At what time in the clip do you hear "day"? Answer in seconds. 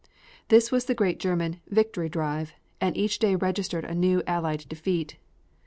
3.19-3.35